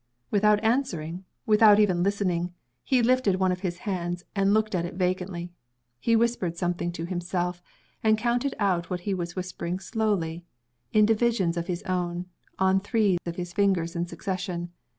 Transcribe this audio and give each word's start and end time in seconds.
Without 0.31 0.63
answering 0.63 1.25
without 1.45 1.79
even 1.79 2.01
listening 2.01 2.55
he 2.83 3.03
lifted 3.03 3.35
one 3.35 3.51
of 3.51 3.59
his 3.59 3.77
hands, 3.85 4.25
and 4.35 4.51
looked 4.51 4.73
at 4.73 4.83
it 4.83 4.95
vacantly. 4.95 5.51
He 5.99 6.15
whispered 6.15 6.57
something 6.57 6.91
to 6.93 7.05
himself; 7.05 7.61
and 8.03 8.17
counted 8.17 8.55
out 8.57 8.89
what 8.89 9.01
he 9.01 9.13
was 9.13 9.35
whispering 9.35 9.77
slowly; 9.77 10.43
in 10.91 11.05
divisions 11.05 11.55
of 11.55 11.67
his 11.67 11.83
own, 11.83 12.25
on 12.57 12.79
three 12.79 13.19
of 13.27 13.35
his 13.35 13.53
fingers 13.53 13.95
in 13.95 14.07
succession. 14.07 14.71